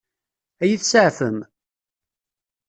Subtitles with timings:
[0.61, 1.37] Ad iyi-tseɛfem?